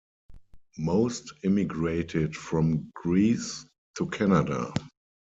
[0.79, 3.67] Most immigrated from Greece
[3.97, 4.73] to Canada.